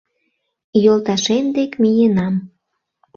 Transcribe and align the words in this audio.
—Йолташем 0.83 1.45
дек 1.55 1.71
миенам. 1.81 2.35